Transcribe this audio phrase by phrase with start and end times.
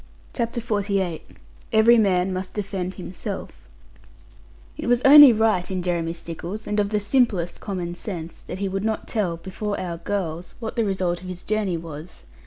[0.33, 1.21] CHAPTER XLVIII
[1.71, 3.55] EVERY MAN MUST DEFEND HIMSELF
[4.75, 8.67] It was only right in Jeremy Stickles, and of the simplest common sense, that he
[8.67, 12.23] would not tell, before our girls, what the result of his journey was.